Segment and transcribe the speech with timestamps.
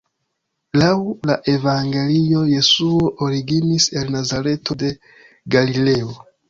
[0.81, 0.93] Laŭ
[1.31, 4.95] la evangelioj, Jesuo originis el Nazareto de
[5.57, 6.23] Galileo.